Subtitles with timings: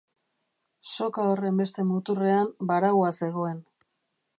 [0.93, 3.63] Soka horren beste muturrean baraua zegoen.